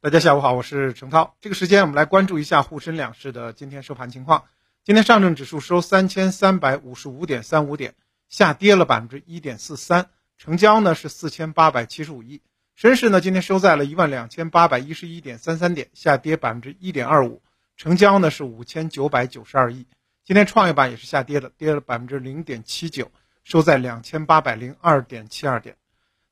[0.00, 1.34] 大家下午好，我是程涛。
[1.40, 4.44] 这个时间我们来关注一下沪深两市的今天收盘情况。
[4.84, 7.96] 今天上证指数收三千三百五十五点三五点，
[8.28, 12.40] 下跌了百分之一点四三，成交呢是四千八百七十五亿。
[12.76, 17.42] 深市呢今天收在了一万两千八百一十一点三三点，下跌百分之一点二五，
[17.76, 19.84] 成交呢是五千九百九十二亿。
[20.24, 23.10] 今天创业板也是下跌的，跌了百分之零点七九，
[23.42, 25.74] 收在两千八百零二点七二点。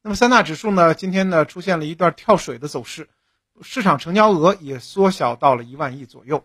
[0.02, 3.08] 那么三大指数呢今天呢出现了一段跳水的走势。
[3.62, 6.44] 市场成交额也缩小到了一万亿左右，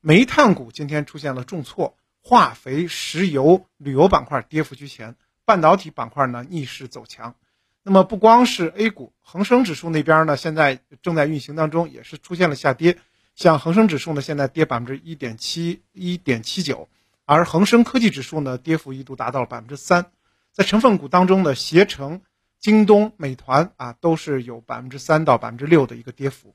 [0.00, 7.34] 煤炭股今天出现了重挫，化肥、石油、旅游板块跌幅居前，半导体板块呢逆势走强。
[7.82, 12.98] 那么不光是 A 股，恒生指数那边呢现在正在运行当中，也是出现了下跌。
[13.34, 16.88] 像恒生指数呢现在跌百分之一点七一点七九，
[17.24, 20.12] 而恒生科技指数呢跌幅一度达到了百分之三。
[20.52, 22.20] 在成分股当中的携程。
[22.62, 26.54] 京东、美团啊，都是有百分之三到百分之六的一个跌幅。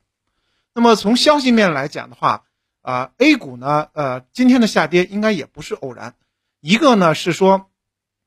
[0.72, 2.44] 那么从消息面来讲的话，
[2.80, 6.14] 啊，A 股呢，呃，今天的下跌应该也不是偶然。
[6.60, 7.70] 一个呢是说，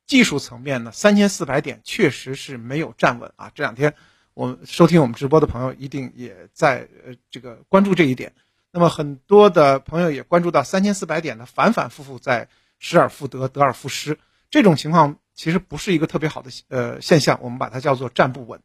[0.06, 3.52] 技术层面呢，三千四百点确实是没有站稳啊。
[3.56, 3.96] 这两天
[4.36, 8.32] 我们收听我们直播的朋友一定也在呃这个关注这一点。
[8.72, 14.20] 那么很多的朋友也关注到三千四百点呢反反复复在失而复得、得而复失
[14.52, 15.18] 这种情况。
[15.42, 18.62] 其实不是一个特别好的呃现象，我们把它叫做站不稳。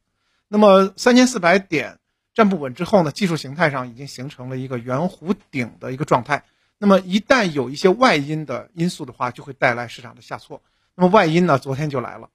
[0.46, 1.98] 那么三千四百点
[2.34, 6.44] 站不稳之后呢，技术形态上已经形成了一个圆弧顶的一个状态。
[6.76, 10.60] 那么一旦有一些外因的因素的话，就会带来市场的下挫。
[10.94, 12.28] 那么外因呢，昨天就来了。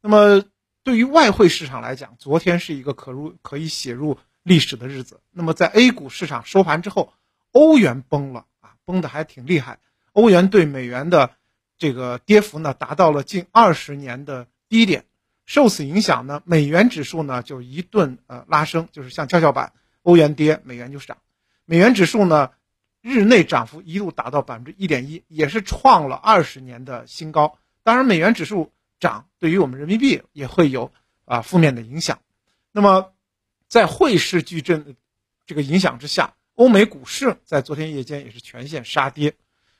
[0.00, 0.44] 那么
[0.84, 5.20] 对于外汇市场来讲，昨天是一个可入可以写入历史的日子。
[5.32, 7.12] 那么在 A 股市场收盘之后，
[7.50, 9.80] 欧元崩了啊，崩的还挺厉害。
[10.12, 11.32] 欧元对美元的。
[11.80, 15.06] 这个跌幅呢达到了近二十年的低点，
[15.46, 21.16] 受此影响呢，美元指数呢就一顿呃拉升，就是像跷跷板，欧元跌，美元就涨，
[21.64, 22.50] 美元指数呢
[23.00, 27.56] 日内涨幅一度达到百分之一点一，也是创了二十年的新高。
[27.82, 30.92] 当然，美元指数涨对于我们人民币也会有
[31.24, 32.20] 啊负面的影响。
[32.72, 33.14] 那么，
[33.68, 34.96] 在汇市矩阵
[35.46, 39.34] 这个影响之下，欧美股市在昨天夜间也是全线杀跌，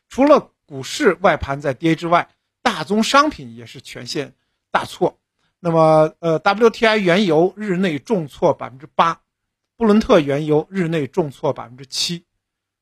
[0.08, 0.50] 除了。
[0.70, 2.28] 股市外盘在跌之外，
[2.62, 4.34] 大宗商品也是全线
[4.70, 5.18] 大挫。
[5.58, 9.20] 那么，呃，WTI 原油日内重挫百分之八，
[9.76, 12.24] 布伦特原油日内重挫百分之七。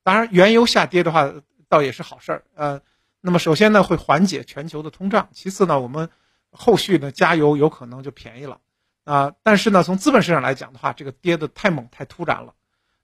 [0.03, 1.33] 当然，原油下跌的话，
[1.67, 2.43] 倒也是好事儿。
[2.53, 2.79] 呃，
[3.21, 6.07] 那么首先呢，会缓解全球的通胀；其次呢，我们
[6.51, 8.59] 后续呢加油有可能就便宜了
[9.03, 9.33] 啊。
[9.41, 12.53] 但是呢，从资本市场来讲的话，这个跌的太猛太突然了。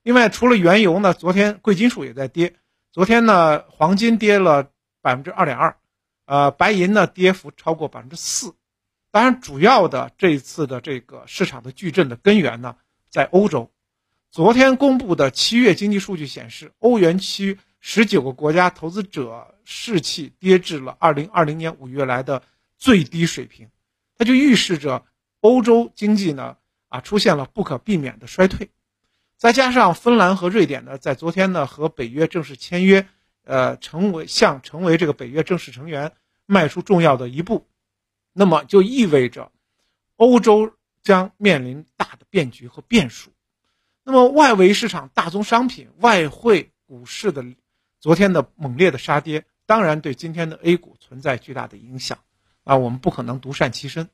[0.04, 2.54] 另外，除了原油呢，昨天贵金属也在跌。
[2.92, 4.70] 昨天呢，黄金跌了。
[5.06, 5.76] 百分之二点二，
[6.24, 8.56] 呃，白银呢跌幅超过百分之四，
[9.12, 12.74] 当然，主要的这一次的这个市场的巨震的根源呢，
[13.08, 13.70] 在欧洲。
[14.32, 22.42] 昨天公布的七月经济数据显示，欧元区十九个国家投资者士气跌至了二零二零年五月来的
[22.76, 23.68] 最低水平，
[24.18, 25.04] 它就预示着
[25.40, 26.56] 欧洲经济呢
[26.88, 28.70] 啊出现了不可避免的衰退。
[29.36, 33.06] 再加上芬兰和瑞典呢，在昨天呢和北约正式签约。
[33.46, 36.10] 呃，成为向成为这个北约正式成员
[36.46, 37.64] 迈出重要的一步，
[38.32, 39.52] 那么就意味着
[40.16, 43.30] 欧洲将面临大的变局和变数。
[44.02, 47.44] 那么外围市场、大宗商品、外汇、股市的
[48.00, 52.18] 昨天的猛烈的杀跌，当然对今天的 A 股存在巨大的影响
[52.64, 52.76] 啊。
[52.76, 54.08] 我们不可能独善其身。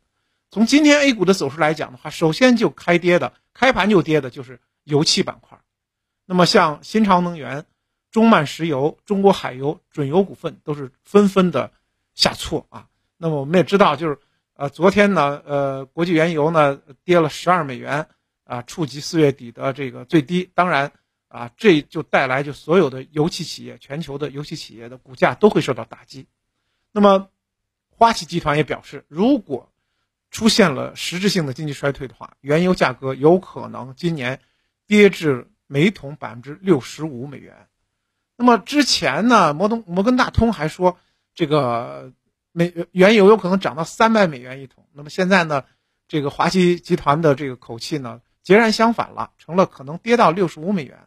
[0.51, 5.59] 从今天 A 股的走势来讲的话，首先就开跌的，开盘就跌的就是油气板块。
[6.27, 7.65] 那么像新潮能源。
[8.13, 11.73] 中曼石油、中国海油、准油股份都是纷纷的
[12.15, 12.87] 下挫啊。
[13.17, 14.19] 那么我们也知道，就是
[14.55, 18.07] 呃，昨天呢，呃，国际原油呢跌了十二美元
[18.45, 20.51] 啊，触及四月底的这个最低。
[20.55, 20.93] 当然
[21.29, 26.27] 啊，这就带来就所有的油气企业、全球的油气企业的股价都会受到打击。
[26.93, 27.31] 那么，
[27.89, 29.73] 花旗集团也表示，如果
[30.31, 34.41] 出现了实质性的经济衰退的话，原油价格有可能今年
[34.87, 37.69] 跌至每桶百分之六十五美元。
[38.43, 40.99] 那么之前呢，摩东摩根大通还说，
[41.33, 42.13] 这个
[42.51, 44.85] 美原油有可能涨到三百美元一桶。
[44.93, 45.63] 那么现在呢，
[46.09, 51.07] 这个华西集团的这个口气呢，截然相反了，成了可能跌到六十五美元。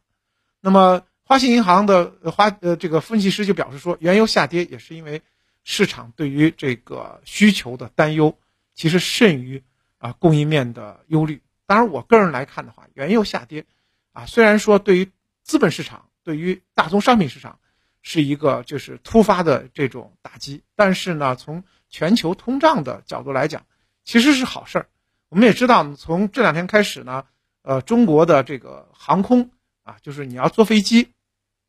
[0.61, 5.21] 那么花旗银行的花呃这个分析师就表示说，原油下跌也是因为
[5.65, 8.37] 市场对于这个需求的担忧，
[8.75, 9.61] 其实甚于
[9.97, 11.41] 啊供应面的忧虑。
[11.65, 13.65] 当然，我个人来看的话，原油下跌，
[14.13, 15.11] 啊虽然说对于
[15.43, 16.05] 资本市场。
[16.25, 17.59] 对于大宗商品市场，
[18.01, 23.65] 是一个就是突发的这种打击，但是呢，从全球通胀的角度来讲，
[24.03, 24.89] 其实是好事儿。
[25.29, 27.25] 我们也知道，从这两天开始呢，
[27.61, 29.51] 呃，中国的这个航空
[29.83, 31.09] 啊，就是你要坐飞机，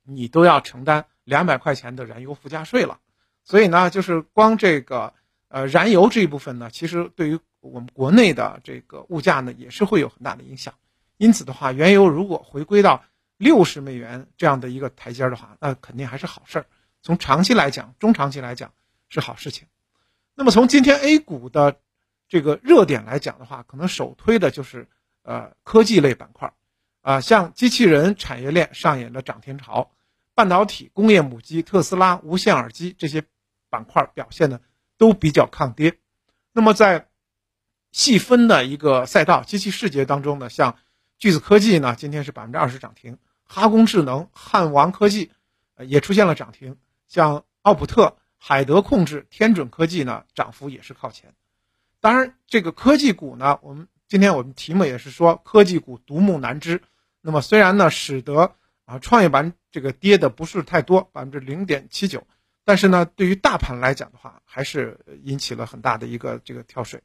[0.03, 2.99] 你都要承担两百块钱的燃油附加税了。
[3.44, 5.12] 所以呢，就是光这个
[5.49, 10.73] 呃燃油这一部分呢，其实对于我们国内的这个物价呢，也是会有很大的影响。
[11.19, 13.05] 因此的话，原油如果回归到
[13.37, 16.67] 六十美元这样的一个台阶的话，那肯定还是好事儿。
[17.03, 18.73] 从长期来讲，中长期来讲
[19.09, 19.69] 是好事情。
[20.35, 21.81] 那么从今天 A 股的
[22.29, 24.88] 这个热点来讲的话，可能首推的就是
[25.23, 26.53] 呃科技类板块，
[27.03, 29.93] 啊，像机器人产业链上演了涨停潮，
[30.35, 33.23] 半导体、工业母机、特斯拉、无线耳机这些
[33.71, 34.61] 板块表现呢
[34.99, 35.99] 都比较抗跌。
[36.53, 37.09] 那么在
[37.93, 40.77] 细分的一个赛道，机器视觉当中呢，像
[41.19, 45.31] 巨子科技呢，今天是百分之二十涨停，哈工智能、汉王科技，
[45.75, 46.76] 呃也出现了涨停，
[47.06, 48.16] 像奥普特。
[48.38, 51.34] 海德控制、天准科技呢，涨幅也是靠前。
[52.00, 56.82] 当然，这个科技股呢，我们今天我们题目也是说科技股独木难支。
[57.22, 58.54] 那么虽然呢，使得
[58.84, 62.25] 啊创业板这个跌的不是太多，百分之零点七九，
[62.62, 67.02] 但是呢，对于大盘来讲的话，还是引起了很大的一个这个跳水。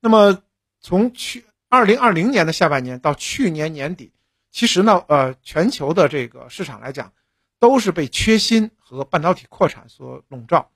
[0.00, 0.42] 那么
[0.80, 4.10] 从去二零二零年的下半年到去年年底，
[4.52, 7.12] 其实呢，呃，全球的这个市场来讲，
[7.58, 10.70] 都是被缺芯和半导体扩产所笼罩。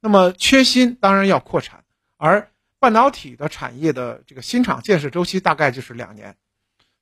[0.00, 1.82] 那么缺芯当然要扩产，
[2.18, 6.36] 而半导体的产业的这个新厂建设周期大概就是两年。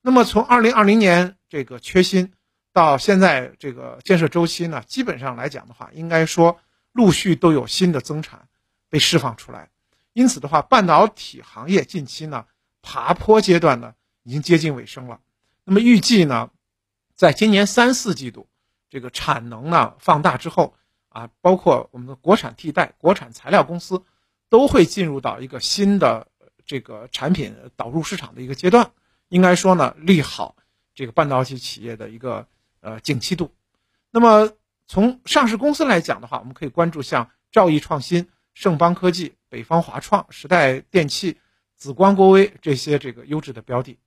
[0.03, 2.33] 那么从二零二零年这个缺芯
[2.73, 6.61] 到现在这个建设周期呢，基本上来讲的话，应该说
[6.93, 8.47] 陆续都有新的增产
[8.89, 9.69] 被释放出来。
[10.13, 12.47] 因此的话，半导体行业近期呢
[12.83, 15.19] 爬坡阶段呢已经接近尾声了。
[15.65, 16.51] 那么预计呢，
[17.15, 18.49] 在今年三四季度
[18.89, 20.75] 这个产能呢放大之后。
[21.13, 24.05] 啊，包括我们的国产替代、国产材料公司，
[24.49, 26.29] 都会进入到一个新的
[26.65, 28.93] 这个产品导入市场的一个阶段。
[29.29, 30.55] 应该说呢，利好
[30.95, 32.47] 这个半导体企业的一个
[32.79, 33.53] 呃景气度。
[34.13, 34.53] 那么
[34.87, 41.39] 从上市公司来讲的话，我们可以关注像兆易创新、盛邦科技、北方华创、时代电器、
[41.75, 43.99] 紫光国微这些这个优质的标的。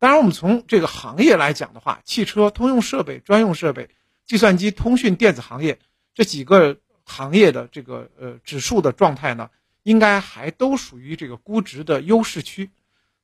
[0.00, 3.88] 当然，我们从这个行业来讲的话，汽车、通用设备、专用设备、
[4.26, 5.78] 计算机、通讯、电子行业。
[6.14, 9.50] 这几个行业的这个呃指数的状态呢，
[9.82, 12.70] 应该还都属于这个估值的优势区。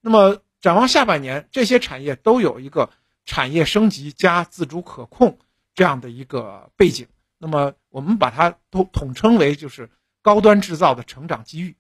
[0.01, 2.91] 那么展望下半年，这些产业都有一个
[3.25, 5.39] 产业升级加自主可控
[5.75, 7.07] 这样的一个背景。
[7.39, 9.91] 那么我们把它都统称为就是
[10.23, 11.77] 高端制造的成长机遇。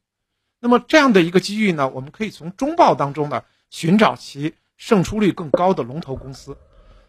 [0.60, 6.56] 那么这样的一个机遇呢，我们可以从中报当中呢寻找其胜出率更高的龙头公司。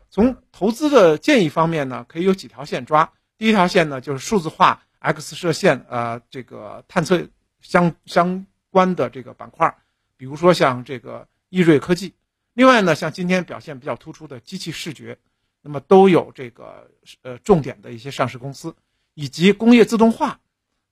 [0.10, 3.12] 从投资的建议方面呢，可以有几条线抓。
[3.38, 7.28] 第一条线呢，就是数字化、X 射线，呃，这个探测
[7.62, 9.76] 相相关的这个板块，
[10.16, 12.14] 比如说像这个易瑞科技。
[12.54, 15.18] 另外呢，像今天表现比较突出的机器视觉，
[15.62, 16.90] 那么都有这个
[17.24, 18.74] 呃重点的一些上市公司，
[19.16, 20.40] 以及工业自动化，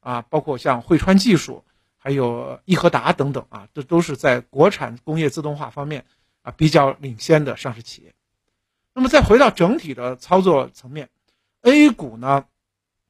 [0.02, 1.64] 啊，包括像汇川技术，
[1.98, 6.04] 还有易和达等等啊，这都是在国产工业自动化方面
[6.44, 8.14] 啊比较领先的上市企业。
[8.94, 11.10] 那么再回到整体的操作层面。
[11.62, 12.46] A 股呢，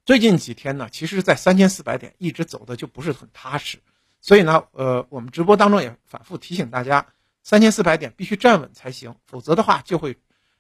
[0.06, 3.80] 最近几天呢，其实，在三千四百点一直走的就不是很踏实，
[4.22, 7.08] 所以呢，呃，我们直播当中也反复提醒大家，
[7.42, 10.18] 三千四百点必须站稳才行，否则的话就会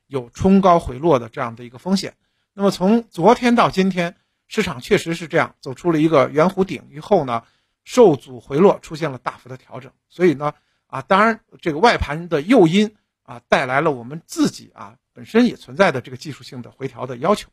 [0.08, 2.16] 有冲高回落的这样的一个风险。
[2.54, 4.16] 那么从昨天到今天，
[4.48, 7.44] 市场确实是这样，走出了一个圆弧顶以后呢，
[7.84, 9.92] 受阻回落，出现了大幅的调整。
[10.10, 10.54] 所以呢，
[10.94, 17.50] 啊，当然这个外盘的诱因啊，带来了我们自己啊本身也存在的这个技术性的回调的要求。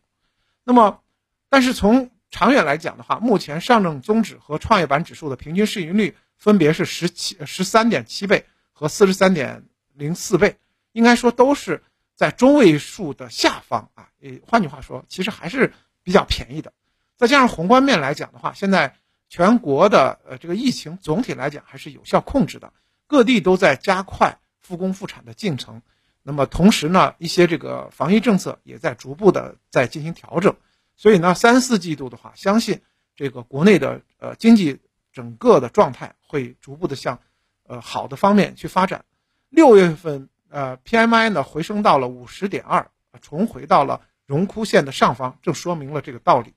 [0.63, 1.01] 那么，
[1.49, 10.59] 但是从长远来讲的话，目前上证综指和创业板指数的平均市盈率分别是十七十三点七倍和四十三点零四倍，
[10.93, 11.83] 应该说都是
[12.15, 14.11] 在中位数的下方啊。
[14.21, 16.75] 呃，换句话说，其实还是比较便宜的。
[17.17, 18.97] 再加上宏观面来讲的话，现在
[19.31, 22.75] 全国的呃这个疫情总体来讲还是有效控制的，
[23.11, 25.83] 各地都在加快复工复产的进程。
[26.23, 30.55] 那么同时呢，一些这个防疫政策也在逐步的在进行调整，
[30.97, 32.81] 所以呢，三四季度的话，相信
[33.17, 34.79] 这个国内的呃经济
[35.13, 37.19] 整个的状态会逐步的向
[37.65, 39.05] 呃好的方面去发展。
[39.49, 42.89] 六月份呃 PMI 呢回升到了五十点二，
[43.21, 46.55] 重回到了荣枯线的上方，正说明了这个道理。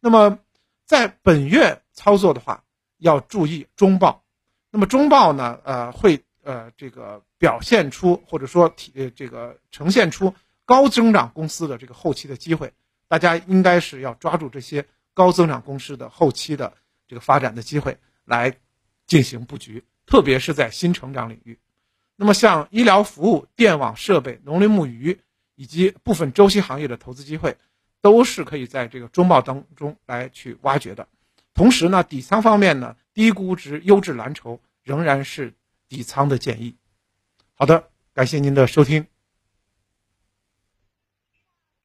[0.00, 0.38] 那么
[0.86, 2.64] 在本月操作的话，
[2.96, 4.24] 要注意中报。
[4.70, 6.22] 那么中报呢，呃会。
[6.42, 10.34] 呃，这个表现出或者说体呃这个呈现出
[10.64, 12.72] 高增长公司的这个后期的机会，
[13.08, 16.72] 大家应该是要抓住这些高增长公司的后期的
[17.06, 18.56] 这个发展的机会来
[19.06, 21.58] 进行布局，特别是在新成长领域。
[22.16, 25.20] 那么像医疗服务、电网设备、农林牧渔
[25.56, 27.58] 以及部分周期行业的投资机会，
[28.00, 31.06] 都是可以在这个中报当中来去挖掘的。
[31.54, 35.54] 同时呢，底仓方面呢，低估值、优质蓝筹仍然是
[35.88, 36.76] 底仓的建议。
[37.54, 39.06] 好的，感谢您的收听。